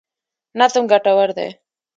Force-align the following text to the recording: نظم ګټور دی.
نظم 0.59 0.83
ګټور 0.91 1.29
دی. 1.37 1.49